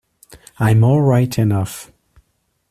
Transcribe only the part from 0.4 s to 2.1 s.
I'm all right enough.